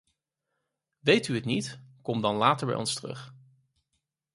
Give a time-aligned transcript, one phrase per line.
[0.99, 3.33] Weet u het niet, kom dan later bij ons terug.